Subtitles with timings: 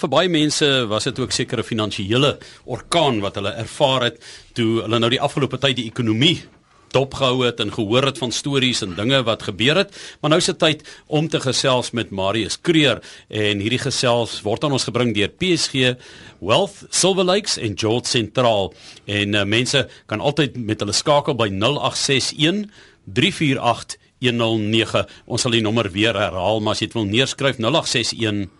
[0.00, 4.16] Vir baie mense was dit ook seker 'n finansiële orkaan wat hulle ervaar het
[4.54, 6.40] toe hulle nou die afgelope tyd die ekonomie
[6.90, 9.92] dopgehou het en gehoor het van stories en dinge wat gebeur het.
[10.20, 14.64] Maar nou is dit tyd om te gesels met Marius Kreer en hierdie gesels word
[14.64, 15.96] aan ons gebring deur PSG
[16.40, 18.72] Wealth Silver Lakes en George Sentraal.
[19.04, 22.70] En uh, mense kan altyd met hulle skakel by 0861
[23.04, 25.06] 348 109.
[25.26, 28.59] Ons sal die nommer weer herhaal, maar as jy dit wil neerskryf 0861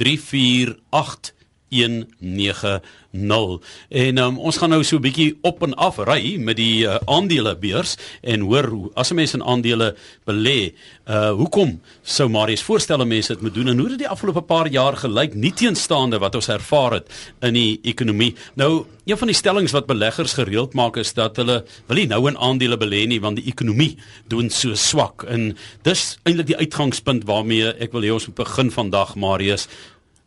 [0.00, 1.34] 348
[1.70, 6.86] 190 en um, ons gaan nou so 'n bietjie op en af ry met die
[6.86, 10.72] uh, aandelebeurs en hoor hoe as 'n mens in aandele belê,
[11.08, 14.68] uh hoekom sou Marius voorstelle mense dit moet doen en hoe het die afgelope paar
[14.68, 18.34] jaar gelyk nie teenstaande wat ons ervaar het in die ekonomie.
[18.54, 22.28] Nou, een van die stellings wat beleggers gereeld maak is dat hulle wil nie nou
[22.28, 23.96] in aandele belê nie want die ekonomie
[24.28, 28.70] doen so swak en dis eintlik die uitgangspunt waarmee ek wil hê ons moet begin
[28.70, 29.68] vandag Marius.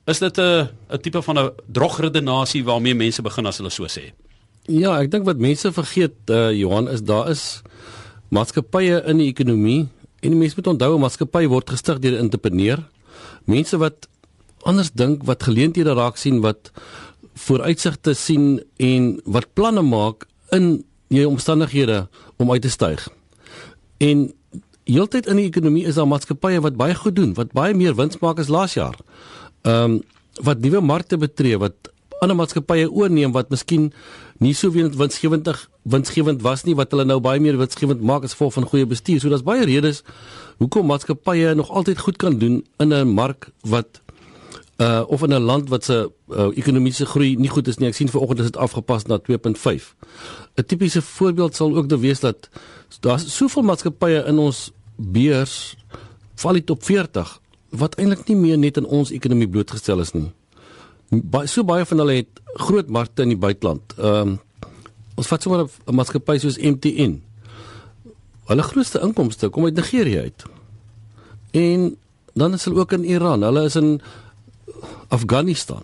[0.05, 4.11] Is dit 'n 'n tipe van 'n drogredenasie waarmee mense begin as hulle so sê?
[4.67, 7.61] Ja, ek dink wat mense vergeet uh, Johan is daar is
[8.27, 9.87] maatskappye in die ekonomie
[10.19, 12.83] en mense moet onthou 'n maatskappy word gestig deur 'n entrepreneur.
[13.45, 14.07] Mense wat
[14.63, 16.71] anders dink, wat geleenthede raak sien, wat
[17.35, 23.07] vooruitsigte sien en wat planne maak in die omstandighede om uit te styg.
[23.97, 24.33] En
[24.83, 28.19] heeltyd in die ekonomie is daar maatskappye wat baie goed doen, wat baie meer wins
[28.19, 28.95] maak as laas jaar
[29.63, 30.01] ehm um,
[30.41, 33.91] wat nuwe markte betree wat ander maatskappye oorneem wat miskien
[34.43, 35.49] nie so winsgewend
[35.83, 39.19] winsgewend was nie wat hulle nou baie meer winsgewend maak as gevolg van goeie bestuur.
[39.19, 40.03] So daar's baie redes
[40.61, 44.01] hoekom maatskappye nog altyd goed kan doen in 'n mark wat
[44.81, 47.87] uh of in 'n land wat se uh, ekonomiese groei nie goed is nie.
[47.87, 49.95] Ek sien vanoggend is dit afgepas na 2.5.
[50.55, 52.49] 'n Tipiese voorbeeld sal ook wees dat
[52.99, 55.75] daar's soveel maatskappye in ons beurs
[56.35, 57.39] val dit op 40
[57.73, 60.29] wat eintlik nie meer net in ons ekonomie blootgestel is nie.
[61.09, 63.95] Baie so baie van hulle het groot markte in die buiteland.
[63.97, 64.39] Ehm um,
[65.13, 67.21] ons vat sommer 'n maatskappy soos MTN.
[68.49, 70.43] Hulle grootste inkomste kom uit Nigerië uit.
[71.51, 71.97] En
[72.33, 73.41] dan is hulle ook in Iran.
[73.41, 74.01] Hulle is in
[75.07, 75.83] Afghanistan.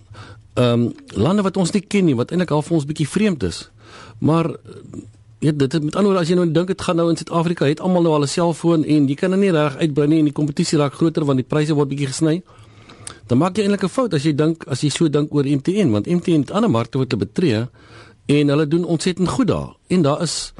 [0.53, 3.43] Ehm um, lande wat ons nie ken nie, wat eintlik al vir ons bietjie vreemd
[3.43, 3.69] is.
[4.19, 4.55] Maar
[5.39, 7.63] Ja, dit het met ander woorde as jy nou dink dit gaan nou in Suid-Afrika,
[7.65, 10.25] het almal nou al 'n selfoon en jy kan nou nie reg uitbrei nie en
[10.25, 12.43] die kompetisie raak groter want die pryse word bietjie gesny.
[13.27, 15.91] Dan maak jy eintlik 'n fout as jy dink as jy so dink oor MTN
[15.91, 17.67] want MTN het ander markte wat hulle betree
[18.25, 19.75] en hulle doen ontsettend goed daar.
[19.87, 20.53] En daar is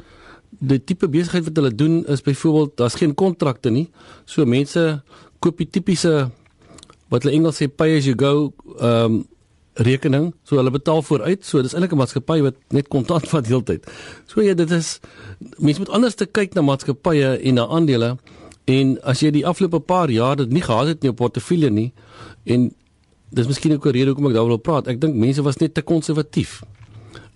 [0.48, 3.90] die tipe besigheid wat hulle doen is byvoorbeeld daar's geen kontrakte nie.
[4.24, 5.02] So mense
[5.38, 6.30] koop die tipiese
[7.08, 9.24] wat hulle Engels sê pay as you go ehm um,
[9.80, 13.86] rekening, so hulle betaal vooruit, so dis eintlik 'n maatskappy wat net kontant vat heeltyd.
[14.26, 15.00] So ja, dit is
[15.58, 18.18] mense moet anders te kyk na maatskappye en na aandele
[18.64, 21.92] en as jy die afgelope paar jaar dit nie gehad het in jou portefeulje nie
[22.44, 22.70] en
[23.30, 24.88] dis miskien ook 'n rede hoekom ek daaroor wil praat.
[24.88, 26.62] Ek dink mense was net te konservatief.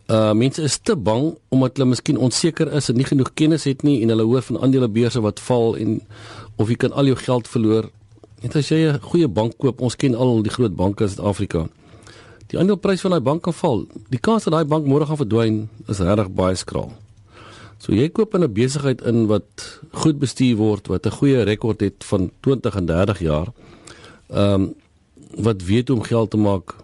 [0.08, 3.82] Uh mense is te bang omdat hulle miskien onseker is en nie genoeg kennis het
[3.82, 6.02] nie en hulle hoor van aandelebeurse wat val en
[6.56, 7.90] of jy kan al jou geld verloor.
[8.42, 11.68] Net as jy 'n goeie bank koop, ons ken al die groot banke in Suid-Afrika
[12.52, 13.86] die aandeleprys van daai bank kan val.
[14.10, 16.92] Die kans dat daai bank môre gaan verdwyn is regtig baie skraal.
[17.78, 21.80] So jy koop in 'n besigheid in wat goed bestuur word, wat 'n goeie rekord
[21.80, 23.48] het van 20 en 30 jaar.
[24.30, 24.74] Ehm um,
[25.36, 26.74] wat weet hoe om geld te maak.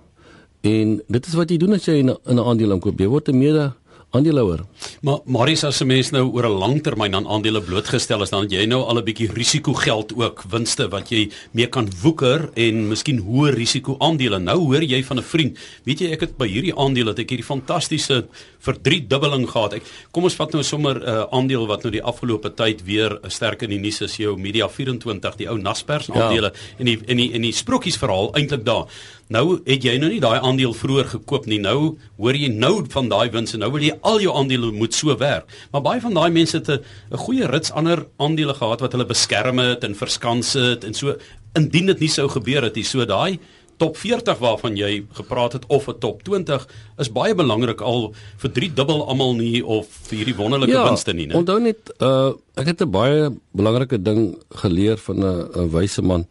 [0.60, 2.98] En dit is wat jy doen as jy in 'n aandeel inkoop.
[2.98, 3.72] Jy word 'n mede
[4.10, 4.65] aandeelhouer.
[5.06, 8.48] Maar Marius as 'n mens nou oor 'n lang termyn aan aandele blootgestel is, dan
[8.48, 12.88] jy nou al 'n bietjie risiko geld ook, winste wat jy mee kan woeker en
[12.88, 14.38] miskien hoë risiko aandele.
[14.38, 17.31] Nou hoor jy van 'n vriend, weet jy ek het by hierdie aandeel dat ek
[17.31, 18.26] hierdie fantastiese
[18.59, 19.75] verdriedubbeling gehad.
[19.75, 23.19] Ek kom ons vat nou sommer 'n uh, aandeel wat nou die afgelope tyd weer
[23.22, 26.15] 'n sterk in die nuus is, jou Media 24, die ou Naspers ja.
[26.15, 26.60] aandele ja.
[26.78, 28.87] en die en die en die sprokies verhaal eintlik daar.
[29.31, 31.61] Nou het jy nou nie daai aandeel vroeër gekoop nie.
[31.63, 34.97] Nou hoor jy nou van daai wins en nou wil jy al jou aandele moet
[34.97, 35.47] so werk.
[35.71, 39.59] Maar baie van daai mense het 'n goeie rits ander aandele gehad wat hulle beskerm
[39.59, 41.17] het en verskans het en so
[41.55, 42.85] indien dit nie sou gebeur het nie.
[42.85, 43.39] So daai
[43.77, 46.66] top 40 waarvan jy gepraat het of 'n top 20
[46.99, 51.13] is baie belangrik al vir drie dubbel almal nie of vir hierdie wonderlike ja, winste
[51.13, 51.34] nie, né?
[51.34, 56.27] Onthou net uh ek het 'n baie belangrike ding geleer van 'n wyse man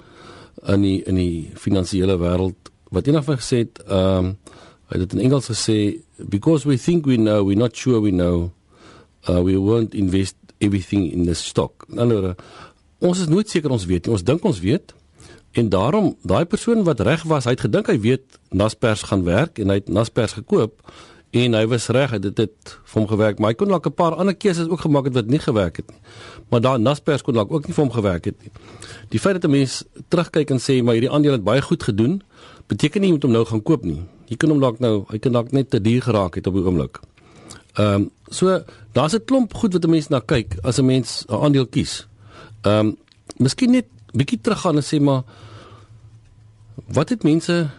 [0.68, 4.38] in die in die finansiële wêreld wat eendag van gesê het, ehm um,
[4.90, 8.50] hy het in Engels gesê because we think we know, we're not sure we know.
[9.30, 11.86] Uh we won't invest everything in the stock.
[11.88, 12.34] Nou,
[13.00, 14.14] ons is nooit seker ons weet nie.
[14.14, 14.96] Ons dink ons weet.
[15.52, 19.58] En daarom daai persoon wat reg was, hy het gedink hy weet Naspers gaan werk
[19.62, 20.84] en hy het Naspers gekoop
[21.30, 24.16] en hy was reg, dit het vir hom gewerk, maar hy kon dalk 'n paar
[24.18, 26.00] ander keuses ook gemaak het wat nie gewerk het nie.
[26.50, 28.52] Maar daai Naspers kon dalk ook nie vir hom gewerk het nie.
[29.10, 32.22] Die feit dat 'n mens terugkyk en sê maar hierdie aandeel het baie goed gedoen,
[32.70, 34.02] beteken nie jy moet hom nou gaan koop nie.
[34.30, 36.66] Jy kan hom dalk nou, hy kan dalk net te duur geraak het op die
[36.66, 37.02] oomblik.
[37.80, 38.62] Ehm um, so
[38.94, 42.08] daar's 'n klomp goed wat 'n mens na kyk as 'n mens 'n aandeel kies.
[42.62, 42.98] Ehm um,
[43.38, 45.24] miskien net bietjie teruggaan en sê maar
[46.94, 47.70] wat het mense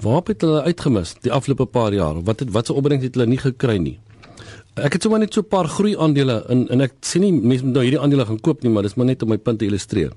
[0.00, 2.22] waar het hulle uitgemis die afgelope paar jaar?
[2.22, 3.98] Wat het wat se opbrengs het hulle nie gekry nie?
[4.74, 7.64] Ek het sommer net so 'n paar groei aandele in en ek sê nie mense
[7.64, 9.66] moet nou hierdie aandele gaan koop nie, maar dis maar net om my punt te
[9.66, 10.12] illustreer.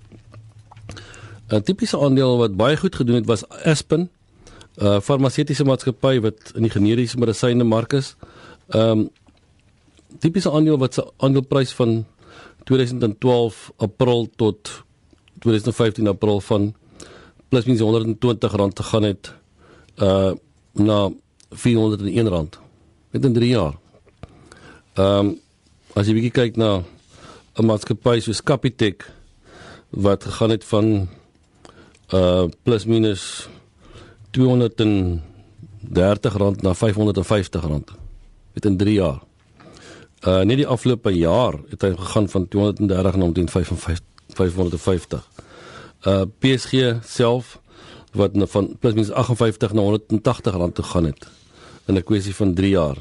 [1.50, 4.09] 'n Tipiese aandeel wat baie goed gedoen het was Aspen,
[4.75, 8.15] 'n uh, farmaseutiese maatskappy wat in die generiese medisyne mark is.
[8.69, 9.09] Ehm um,
[10.19, 12.06] tipiese aandeel wat se aandeleprys van
[12.63, 14.83] 2012 April tot
[15.39, 16.74] 2015 April van
[17.50, 19.33] plus minus 120 rand te gaan het
[19.97, 20.31] uh
[20.71, 21.12] na
[21.51, 22.59] 401 rand.
[23.12, 23.75] Met in 3 jaar.
[24.94, 25.39] Ehm um,
[25.94, 26.83] as jy bietjie kyk na
[27.56, 29.12] 'n maatskappy soos Capitec
[29.89, 31.07] wat gegaan het van
[32.15, 33.50] uh plus minus
[34.31, 35.21] 230
[36.41, 37.91] rand na 550 rand.
[38.53, 39.19] Met in 3 jaar.
[40.27, 43.31] Uh net die afgelope jaar het hy gegaan van 230 na
[44.27, 45.29] 550.
[46.06, 46.73] Uh PSG
[47.03, 47.59] self
[48.15, 51.27] wat van plus minus 58 na 180 rand toe gaan het
[51.85, 52.97] in 'n kwessie van 3 jaar.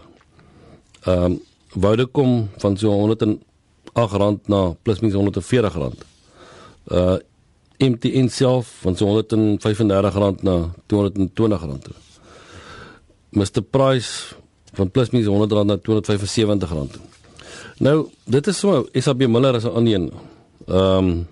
[1.04, 3.38] Ehm um, Vodacom van so 108
[4.12, 6.04] rand na plus minus 140 rand.
[6.86, 7.16] Uh
[7.78, 11.94] MTN self van so 135 rand na 220 rand toe.
[13.34, 14.34] Mr Price
[14.72, 17.02] van plus minus 100 rand na 275 rand toe.
[17.78, 20.12] Nou, dit is so SAB Miller as 'n ander een.
[20.66, 21.22] Ehm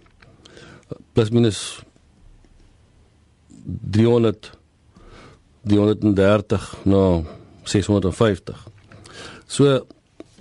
[1.12, 1.82] plus minus
[3.90, 4.50] 300
[5.62, 7.22] 330 na
[7.62, 8.66] 650.
[9.46, 9.86] So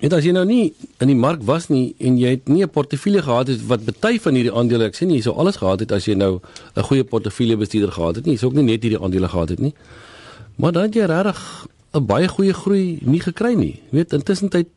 [0.02, 0.72] En as jy nou nie
[1.04, 4.20] in die mark was nie en jy het nie 'n portefeulje gehad het wat baie
[4.20, 6.42] van hierdie aandele, ek sê nie jy sou alles gehad het as jy nou
[6.76, 9.50] 'n goeie portefeulje bestuurder gehad het nie, jy sou ook nie net hierdie aandele gehad
[9.50, 9.74] het nie.
[10.58, 13.80] Maar dan het jy regtig 'n baie goeie groei nie gekry nie.
[13.92, 14.68] Jy weet, intussen tyd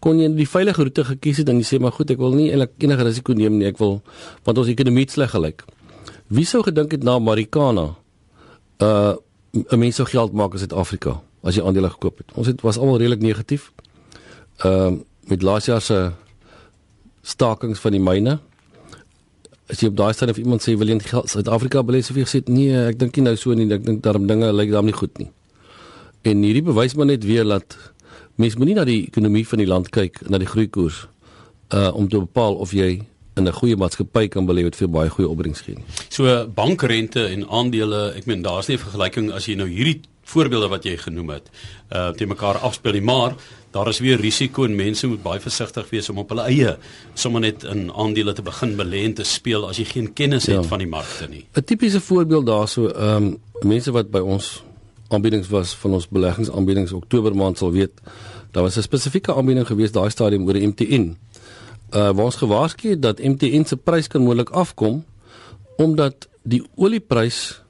[0.00, 2.50] kon jy die veilige roete gekies het en jy sê maar goed, ek wil nie
[2.50, 4.02] eintlik enige risiko neem nie, ek wil
[4.44, 5.64] want ons ekonomie sleg gelyk.
[6.28, 7.94] Wie sou gedink het na Marikana
[8.80, 9.14] uh
[9.72, 12.26] 'n mens sou geld maak in Suid-Afrika as jy aandele gekoop het.
[12.34, 13.72] Ons het was almal redelik negatief
[14.64, 16.12] ehm uh, met laas jaar se
[17.22, 18.36] stakings van die myne.
[19.66, 22.26] As jy op daai stadium of iemand sê wil jy in Suid-Afrika belê sou jy
[22.30, 24.94] sê nee, ek dink nie nou so nie, ek dink daarom dinge lyk daarom nie
[24.94, 25.26] goed nie.
[26.22, 27.74] En hierdie bewys maar net weer dat
[28.38, 31.06] mense moenie na die ekonomie van die land kyk, na die groeikoers
[31.74, 33.00] uh om te bepaal of jy
[33.36, 35.76] in 'n goeie maatskappy kan belê wat vir baie goeie opbrengs gee.
[36.08, 40.68] So bankrente en aandele, ek meen daar's nie 'n vergelyking as jy nou hierdie voorbeelde
[40.68, 41.50] wat jy genoem het
[41.92, 43.34] uh te mekaar afspeel nie, maar
[43.70, 46.76] daar is weer risiko en mense moet baie versigtig wees om op hulle eie
[47.14, 50.62] sommer net in aandele te begin belê en te speel as jy geen kennis het
[50.62, 50.62] ja.
[50.62, 51.44] van die markte nie.
[51.54, 54.62] 'n Tipiese voorbeeld daarso, ehm um, mense wat by ons
[55.08, 57.92] aanbiedings was van ons beleggingsaanbiedings Oktober maand sal weet,
[58.52, 61.16] daar was 'n spesifieke aanbieding gewees daai stadium oor die MTN.
[61.90, 65.04] Uh waar ons gewaarsku dat MTN se prys kan moontlik afkom
[65.76, 67.62] omdat die olieprys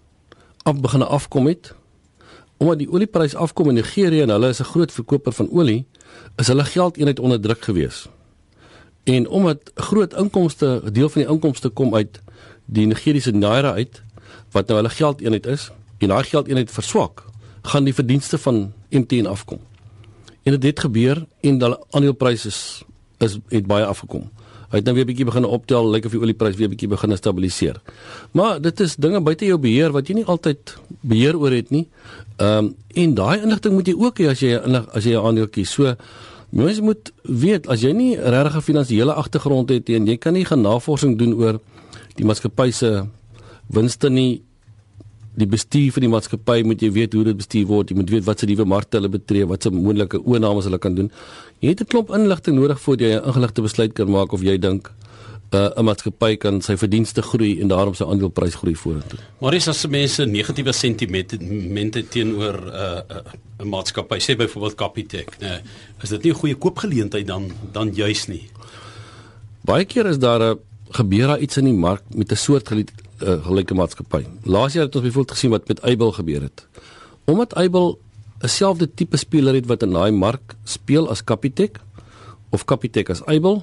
[0.63, 1.75] af begin afkom het
[2.57, 5.87] omdat die olieprys afkom in Nigerië en hulle is 'n groot verkoper van olie,
[6.37, 8.09] is hulle geldeenheid onder druk gewees.
[9.05, 12.21] En omdat groot inkomste, deel van die inkomste kom uit
[12.65, 14.03] die Nigeriese naira uit
[14.51, 17.25] wat nou hulle geldeenheid is, en daai geldeenheid verswak,
[17.63, 19.59] gaan die verdienste van MTN afkom.
[20.43, 22.83] En dit het gebeur en hulle aandelepryse is,
[23.19, 24.31] is het baie afgekom.
[24.71, 27.81] Hy het nou weer bietjie begin optel, lyk of die oliepryse weer bietjie begin stabiliseer.
[28.33, 31.87] Maar dit is dinge buite jou beheer wat jy nie altyd beheer oor het nie.
[32.37, 35.49] Ehm um, en daai inligting moet jy ook hê as jy as jy 'n aandeel
[35.49, 35.71] kies.
[35.71, 35.97] So
[36.57, 40.45] Mens moet weet as jy nie regtig 'n finansiële agtergrond het en jy kan nie
[40.45, 41.61] gaan navorsing doen oor
[42.15, 43.05] die maatskappy se
[43.67, 44.43] winste nie
[45.37, 48.25] die bestuur van die maatskappy moet jy weet hoe dit bestuur word jy moet weet
[48.25, 51.11] wat se nuwe markte hulle betree wat se moontlike oornames hulle kan doen
[51.61, 54.59] jy het 'n klomp inligting nodig voordat jy 'n ingeligte besluit kan maak of jy
[54.59, 54.93] dink
[55.55, 59.19] uh, 'n maatskappy kan sy verdienste groei en daarom sy aandeleprys groei vorentoe.
[59.41, 61.39] Maar is as mense negatiewe sentimente
[62.09, 63.01] teenoor 'n uh,
[63.59, 65.61] 'n uh, maatskappy, sê byvoorbeeld Capitec, nee,
[66.03, 68.49] is dit nie 'n goeie koopgeleentheid dan dan juis nie.
[69.65, 70.59] Baie keer is daar 'n
[70.91, 72.69] gebeur daar iets in die mark met 'n soort
[73.17, 74.25] gelyke uh, gelyke maatskappy.
[74.45, 76.67] Laas jaar het ons byvoorbeeld gesien wat met Able gebeur het.
[77.25, 77.97] Omdat Able
[78.43, 81.81] 'n selfde tipe speler het wat in daai mark speel as Capitec
[82.51, 83.63] of Capitec as Able,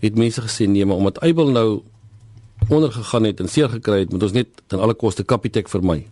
[0.00, 1.82] het mense gesê nee, maar omdat Able nou
[2.68, 6.06] ondergegaan het en seer gekry het, moet ons net ten alle koste Capitec vermy.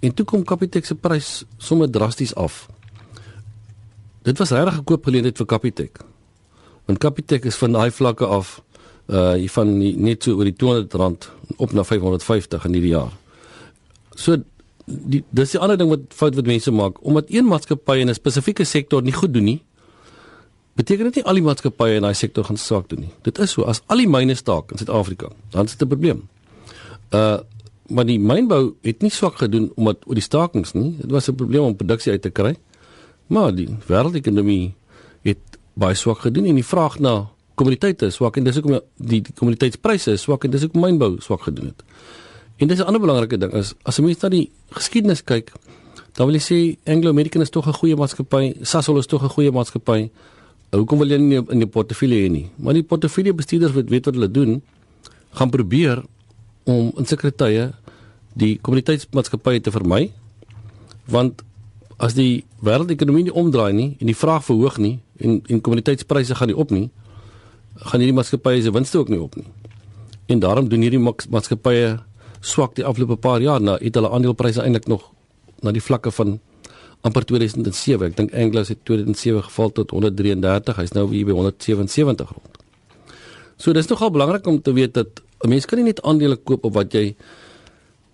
[0.00, 2.68] En toe kom Capitec se prys sommer drasties af.
[4.22, 5.98] Dit was regtig 'n koopgeleentheid vir Capitec.
[6.84, 8.62] Want Capitec is van daai vlakke af
[9.08, 13.12] uh van die, net so oor die 200 rand op na 550 in hierdie jaar.
[14.14, 14.36] So
[14.86, 17.00] die dis die ander ding wat fout wat mense maak.
[17.02, 19.62] Omdat een maatskappy in 'n spesifieke sektor nie goed doen nie
[20.78, 23.12] beteken dit nie al die maatskappye in daai sektor gaan swak doen nie.
[23.26, 26.28] Dit is so as al die myne staak in Suid-Afrika dan is dit 'n probleem.
[27.10, 27.38] Uh
[27.88, 30.96] maar die mynbou het nie swak gedoen omdat oor die stakings nie.
[31.00, 32.56] Dit was 'n probleem om produksie uit te kry.
[33.26, 34.74] Maar die wêreldekonomie
[35.22, 39.20] het baie swak gedoen en die vraag na kommoditeite is swak en dis hoekom die,
[39.20, 41.84] die kommoditeitspryse is swak en dis hoekom mynbou swak gedoen het
[42.58, 45.52] En dis 'n ander belangrike ding is as jy mens na die geskiedenis kyk,
[46.14, 49.28] dan wil jy sê Anglo American is tog 'n goeie maatskappy, Sasol is tog 'n
[49.28, 50.10] goeie maatskappy.
[50.70, 52.50] Hoekom wil jy nie in die portefeulje hê nie?
[52.56, 54.62] Maar die portefeulje bestuurders wat weet wat hulle doen,
[55.32, 56.02] gaan probeer
[56.64, 57.72] om in sekere tye
[58.34, 60.10] die kommoditeitsmaatskappye te vermy.
[61.06, 61.42] Want
[61.96, 66.48] as die wêreldekonomie nie omdraai nie en die vraag verhoog nie en en kommoditeitspryse gaan
[66.48, 66.90] nie op nie,
[67.78, 69.46] gaan hierdie maatskappye se winste ook nie op nie.
[70.26, 71.98] En daarom doen hierdie maatskappye
[72.40, 75.10] swak die afgelope paar jaar na het hulle aandelepryse eintlik nog
[75.62, 76.38] na die vlakke van
[77.06, 78.10] amper 2007.
[78.10, 80.76] Ek dink Anglo het 2007 geval tot 133.
[80.82, 82.58] Hy's nou hier by 177 rond.
[83.58, 86.64] So dis nogal belangrik om te weet dat 'n mens kan nie net aandele koop
[86.64, 87.14] op wat jy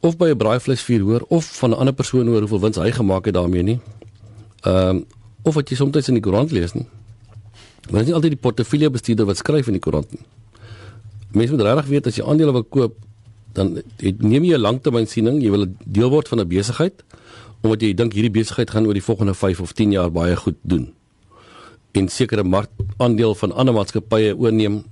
[0.01, 3.25] of by 'n braaivleisvuur hoor of van 'n ander persoon hoor hoeveel wins hy gemaak
[3.25, 3.81] het daarmee nie.
[4.63, 5.07] Ehm um,
[5.43, 6.87] of wat jy soms in die koerant lees nie.
[7.91, 10.25] Maar dit is nie altyd die portefeulje bestuurder wat skryf in die koerant nie.
[11.35, 12.95] Mense moet regtig weet as jy aandele wil koop,
[13.55, 17.05] dan het, neem jy 'n langtermynsiening, jy wil deel word van 'n besigheid
[17.65, 20.57] omdat jy dink hierdie besigheid gaan oor die volgende 5 of 10 jaar baie goed
[20.63, 20.93] doen.
[21.97, 24.83] En sekere markandeel van ander maatskappye oorneem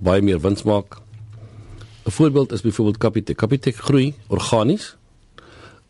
[0.00, 0.96] baie meer wins maak.
[2.06, 3.36] 'n Voorbeeld is byvoorbeeld Capitec.
[3.36, 4.96] Capitec groei organies.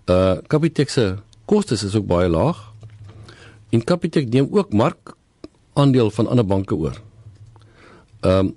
[0.07, 2.73] Uh Capitec se kostes is ook baie laag.
[3.71, 4.73] En Capitec neem ook
[5.79, 6.97] markandeel van ander banke oor.
[8.21, 8.57] Ehm um,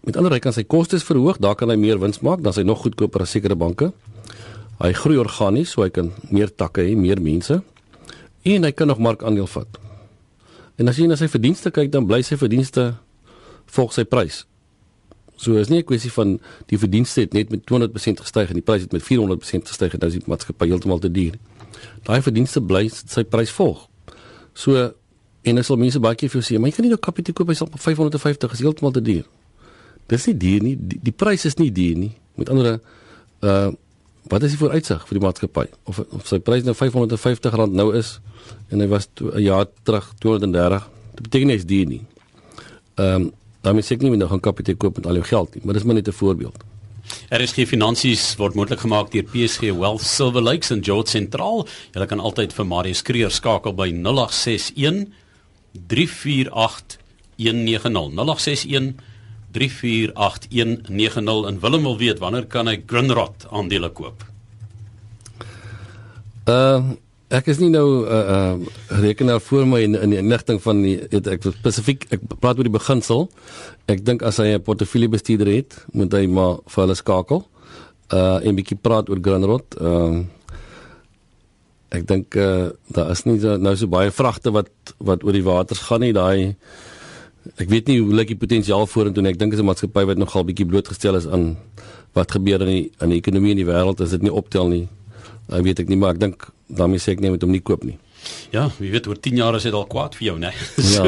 [0.00, 2.56] Met ander woorde kan sy kostes verhoog, daar kan hy meer wins maak, dan is
[2.56, 3.90] hy nog goedkoper as sekere banke.
[4.80, 7.58] Hy groei organies, so hy kan meer takke hê, meer mense.
[8.48, 9.76] En hy kan nog markandeel vat.
[10.80, 12.94] En as jy na sy verdienste kyk, dan bly sy verdienste
[13.76, 14.46] volg sy prys.
[15.36, 16.40] So is nie 'n kwessie van
[16.72, 20.00] die verdienste het net met 200% gestyg en die prys het met 400% gestyg en
[20.00, 21.36] nou is die maatskappy heeltemal te duur.
[22.04, 23.86] Daai verdienste bly sy prys volg.
[24.54, 24.94] So
[25.42, 27.34] en as al mense baie keer vir jou sê, maar jy kan nie nou kapitaal
[27.34, 29.24] koop by 550 is heeltemal te duur.
[30.10, 30.74] Dis nie duur nie.
[30.76, 32.12] Die, die prys is nie duur nie.
[32.40, 32.80] Met ander
[33.46, 33.70] uh
[34.30, 35.62] wat is die vooruitsig vir die maatskappy?
[35.90, 38.18] Of of sy prys nou R550 nou is
[38.70, 40.88] en hy was 'n jaar terug 230.
[41.14, 42.02] Dit beteken nie is duur nie.
[42.94, 43.32] Ehm um,
[43.62, 45.84] daarmee sê ek nie jy gaan kapitaal koop met al jou geld nie, maar dis
[45.84, 46.64] maar net 'n voorbeeld.
[47.30, 51.66] Geen finansies word moontlik gemaak deur PSG Wealth Silver Lakes en George Central.
[51.92, 55.08] Jy kan altyd vir Marius Kreer skakel by 0861
[55.72, 56.98] 348
[57.36, 58.94] 190 0861
[59.52, 64.24] 3489190 en Willem wil weet wanneer kan hy Grunrod aandele koop?
[66.46, 66.82] Uh
[67.30, 68.58] ek is nie nou 'n uh,
[68.90, 72.58] uh rekenaar voor my in in die inligting van die het, ek spesifiek ek praat
[72.58, 73.30] oor die beginsel.
[73.86, 77.46] Ek dink as hy 'n portefeulje bestuurder het, moet hy maar vir hulle skakel.
[78.10, 79.78] Uh en bietjie praat oor Grunrod.
[79.78, 80.26] Uh
[81.90, 85.46] ek dink uh daar is nie so, nou so baie vragte wat wat oor die
[85.46, 86.12] waters gaan nie.
[86.12, 86.54] Daai
[87.56, 89.32] ek weet nie hoe lyk die potensiaal vorentoe nie.
[89.34, 91.56] Ek dink as 'n maatskappy wat nogal bietjie blootgestel is aan
[92.14, 94.88] wat gebeur in die in die ekonomie in die wêreld, as dit nie optel nie.
[95.50, 97.84] Ek weet ek nie, maar ek dink daarmee sê ek nie met hom nie koop
[97.84, 97.98] nie.
[98.50, 100.50] Ja, wie weet oor 10 jaar is dit al kwaad vir jou, né?
[100.94, 101.04] Ja.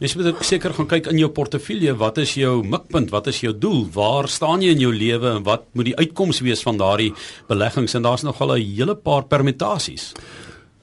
[0.00, 3.52] Mens moet seker gaan kyk in jou portefeulje, wat is jou mikpunt, wat is jou
[3.52, 3.84] doel?
[3.94, 7.12] Waar staan jy in jou lewe en wat moet die uitkoms wees van daardie
[7.50, 10.12] beleggings en daar's nogal 'n hele paar permutasies.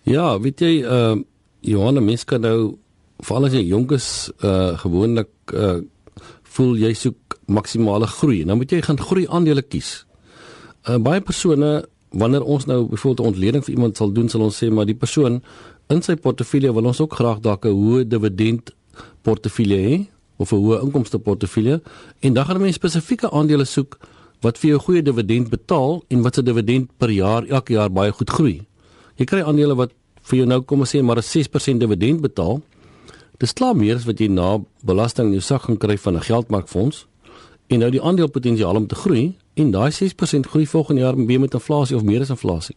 [0.04, 1.16] Ja, weet jy, uh
[1.66, 2.78] Johanna, mens kan nou
[3.20, 5.82] veral as jy jonk is, uh gewoonlik uh
[6.44, 8.46] voel jy soek maksimale groei.
[8.46, 10.06] Nou moet jy gaan groei aandele kies.
[10.88, 14.58] Uh baie persone wanneer ons nou byvoorbeeld 'n ontleding vir iemand sal doen, sal ons
[14.64, 15.42] sê maar die persoon
[15.90, 18.74] in sy portefeulje wil ons ook graag dalk 'n hoë dividend
[19.22, 20.06] portefeulje hê
[20.38, 21.82] of 'n hoë inkomste portefeulje
[22.20, 24.00] en dan gaan 'n mens spesifieke aandele soek
[24.42, 28.12] wat vir jou goeie dividend betaal en wat se dividend per jaar elke jaar baie
[28.12, 28.62] goed groei.
[29.16, 29.92] Jy kry aandele wat
[30.22, 32.62] vir jou nou kom ons sê maar 'n 6% dividend betaal
[33.42, 36.24] Dis klaar meer as wat jy na belasting in jou sak gaan kry van 'n
[36.24, 37.06] geldmarkfonds
[37.68, 41.54] en nou die aandelepotensiaal om te groei en daai 6% groei volgende jaar weer met
[41.54, 42.76] inflasie of meer as inflasie.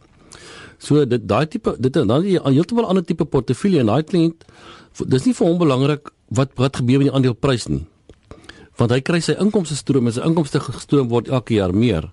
[0.79, 4.45] So dit daai tipe dit dan jy heeltemal ander tipe portefeulje en daai kliënt
[5.11, 7.83] dis nie vir hom belangrik wat wat gebeur met die aandeleprys nie.
[8.79, 12.07] Want hy kry sy inkomste stroom en sy inkomste gestroom word elke jaar meer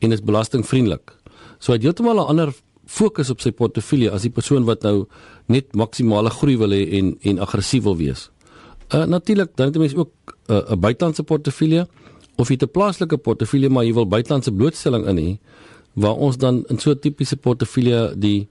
[0.00, 1.14] en is belastingvriendelik.
[1.60, 2.52] So hy het heeltemal 'n ander
[2.86, 5.06] fokus op sy portefeulje as die persoon wat nou
[5.46, 8.30] net maksimale groei wil hê en en aggressief wil wees.
[8.90, 10.10] Uh natuurlik dink mense ook
[10.48, 11.86] 'n uh, buitelandse portefeulje
[12.40, 15.38] of jy 'n plaaslike portefeulje maar jy wil buitelandse blootstelling in hê,
[15.92, 18.48] waar ons dan in so 'n tipiese portefeulje die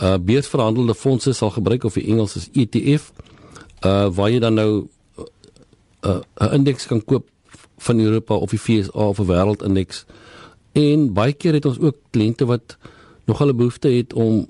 [0.00, 3.12] uh beursverhandelde fondse sal gebruik of die Engels is ETF
[3.84, 4.88] uh waar jy dan nou
[6.02, 7.28] 'n uh, 'n indeks kan koop
[7.76, 10.04] van Europa of die FTSE of 'n wêreldindeks.
[10.72, 12.76] En baie keer het ons ook kliënte wat
[13.24, 14.46] nog hulle behoefte het om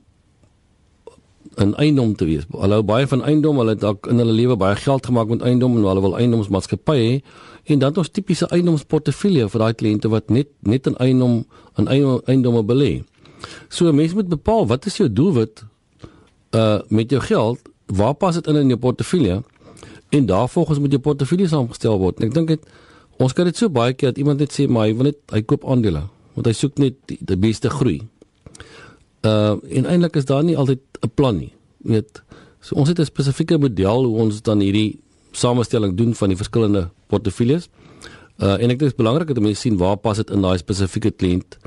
[1.56, 2.44] 'n eiendom te wees.
[2.50, 5.42] Hulle hou baie van eiendom, hulle het dalk in hulle lewe baie geld gemaak met
[5.42, 7.22] eiendom en hulle wil eiendomsmaatskappye.
[7.70, 11.44] En dan ons tipiese eiendomsportefeulje vir daai kliënte wat net net 'n eiendom
[11.78, 11.86] 'n
[12.26, 13.04] eiendomme belê.
[13.68, 15.64] So mense moet bepaal wat is jou doelwit
[16.50, 17.58] uh met jou geld?
[17.86, 19.42] Waar pas dit in in jou portefeulje?
[20.08, 22.18] En daarvolgens moet jou portefeulje saamgestel word.
[22.20, 22.62] En ek dink dit
[23.16, 25.42] ons kan dit so baie keer dat iemand net sê maar hy wil net hy
[25.42, 26.02] koop aandele
[26.34, 28.00] want hy soek net die, die beste groei.
[29.22, 31.52] Uh en eintlik is daar nie altyd 'n plan nie.
[31.84, 32.22] Jy weet,
[32.60, 34.98] so ons het 'n spesifieke model hoe ons dan hierdie
[35.32, 37.68] samestelling doen van die verskillende portefeuilles.
[38.38, 40.58] Uh en ek dink dit is belangrik dat mense sien waar pas dit in daai
[40.58, 41.58] spesifieke kliënt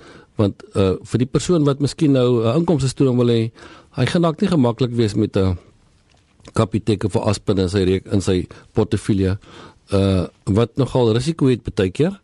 [0.41, 3.51] want uh vir die persoon wat miskien nou 'n uh, inkomste stroom wil hê,
[3.98, 5.58] hy gaan dalk nie gemaklik wees met 'n
[6.53, 9.38] Capitec of Aspen in sy in sy portefeulje
[9.93, 12.20] uh wat nogal risiko het baie keer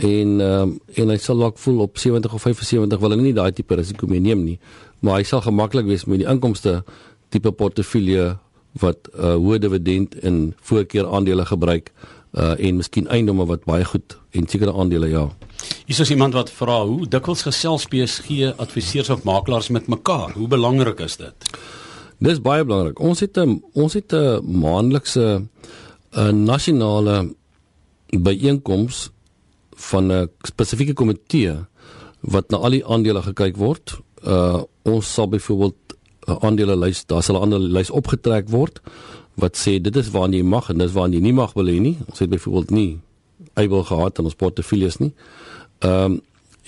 [0.00, 3.36] en ehm um, en hy sal dalk voel op 70 of 75 wil hy nie
[3.36, 4.58] daai tipe risiko mee neem nie
[5.00, 6.80] maar hy sal gemaklik wees met die inkomste
[7.28, 8.36] tipe portefeulje
[8.72, 11.92] wat 'n uh, hoë dividend en voorkeur aandele gebruik
[12.32, 15.28] uh en miskien eiendomme wat baie goed en sekere aandele ja.
[15.86, 20.32] Hier is iemand wat vra hoe dikwels gesels PSG adviseurs of makelaars met mekaar.
[20.32, 21.34] Hoe belangrik is dit?
[22.18, 23.00] Dis baie belangrik.
[23.00, 25.42] Ons het 'n ons het 'n maandelikse
[26.12, 27.34] 'n nasionale
[28.06, 29.10] byeenkoms
[29.70, 31.56] van 'n spesifieke komitee
[32.20, 33.98] wat na al die aandele gekyk word.
[34.24, 35.74] Uh ons sal byvoorbeeld
[36.30, 38.80] 'n aandele lys, daar sal 'n ander lys opgetrek word
[39.34, 41.98] wat sê dit is waar jy mag en dis waar jy nie mag hê nie.
[42.08, 43.00] Ons het byvoorbeeld nie
[43.54, 45.12] able gehad in ons portefeuilles nie.
[45.80, 46.20] Ehm um,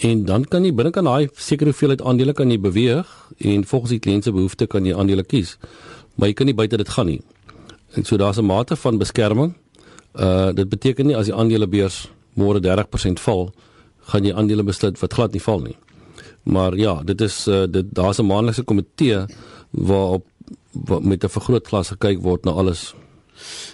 [0.02, 3.07] en dan kan jy binne kan daai sekere hoeveelheid aandele kan jy beweeg
[3.38, 5.59] en volgens die kliënt se behoeftes kan jy aandele kies.
[6.16, 7.21] Maar jy kan nie buite dit gaan nie.
[7.95, 9.54] En so daar's 'n mate van beskerming.
[10.15, 13.52] Uh dit beteken nie as die aandelebeurs môre 30% val,
[14.00, 15.76] gaan jy aandele besluit wat glad nie val nie.
[16.43, 19.26] Maar ja, dit is uh, dit daar's 'n maandelikse komitee
[19.73, 20.26] waarop
[20.73, 22.95] waar met 'n vergrootglas gekyk word na alles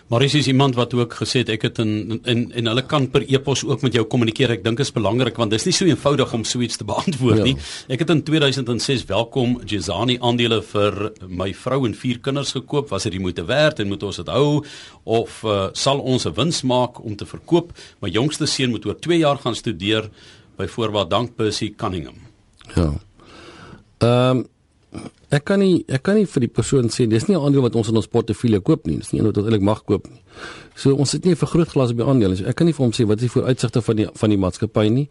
[0.09, 3.25] Maar is iemand wat ook gesê het ek het in en en hulle kan per
[3.29, 4.51] e-pos ook met jou kommunikeer.
[4.57, 7.45] Ek dink is belangrik want dis nie so eenvoudig om so iets te beantwoord ja.
[7.45, 7.57] nie.
[7.93, 12.89] Ek het in 2006 welkom Jezani aandele vir my vrou en vier kinders gekoop.
[12.95, 14.65] Was dit die moeite werd en moet ons dit hou
[15.05, 17.73] of uh, sal ons 'n wins maak om te verkoop?
[18.01, 20.11] My jongste seun moet oor 2 jaar gaan studeer
[20.57, 22.17] by Voorwaar Dank Percy Cunningham.
[22.75, 22.93] Ja.
[23.99, 24.47] Ehm um,
[25.29, 27.75] Ek kan nie ek kan nie vir die persoon sê dis nie 'n aandeel wat
[27.77, 28.97] ons in ons portefeulje koop nie.
[28.97, 30.21] Dis nie een wat ons eintlik mag koop nie.
[30.75, 32.37] So ons het nie 'n vergrootglas op die aandele.
[32.37, 34.39] So ek kan nie vir hom sê wat is die vooruitsigte van die van die
[34.39, 35.09] maatskappy nie.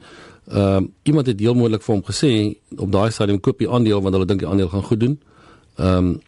[0.49, 4.01] Ehm uh, iemand het heel moontlik vir hom gesê op daai stadium koop die aandeel
[4.01, 5.19] want hulle dink die aandeel gaan goed doen.
[5.77, 6.21] Ehm um,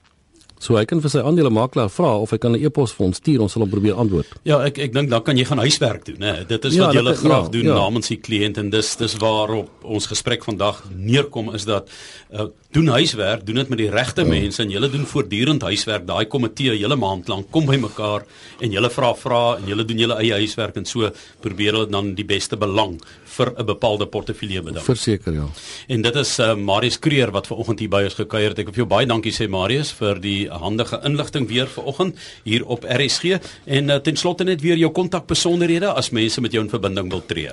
[0.60, 3.40] So hy kan vir sy aandelemakelaar vra of hy kan 'n e-pos vir ons stuur,
[3.42, 4.28] ons sal hom probeer antwoord.
[4.44, 6.46] Ja, ek ek dink dan kan jy gaan huiswerk doen, né?
[6.48, 7.74] Dit is ja, wat jy ja, graag ja, doen ja.
[7.76, 11.88] namens die kliënt en dis dis waarop ons gesprek vandag neerkom is dat
[12.34, 14.28] uh, doen huiswerk, doen dit met die regte ja.
[14.28, 16.06] mense en julle doen voortdurend huiswerk.
[16.06, 18.28] Daai komitee hele maand lank kom by mekaar
[18.60, 21.10] en julle vra vra en julle doen julle eie huiswerk en so
[21.42, 24.84] probeer hulle dan die beste belang vir 'n bepaalde portefeulje beding.
[24.84, 25.48] Verseker ja.
[25.88, 28.60] En dit is uh, Marius Kreer wat ver oggend hier by ons gekuier het.
[28.60, 32.16] Ek wil vir jou baie dankie sê Marius vir die handige inligting weer ver oggend
[32.44, 33.24] hier op RSG
[33.66, 37.26] en uh, ten slotte net weer jou kontakbesonderhede as mense met jou in verbinding wil
[37.26, 37.50] tree.